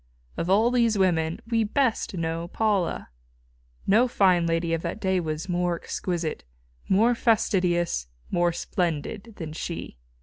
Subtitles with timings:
[0.35, 3.09] Of all these women we best know Paula.
[3.85, 6.43] No fine lady of that day was more exquisite,
[6.89, 9.97] more fastidious, more splendid than she.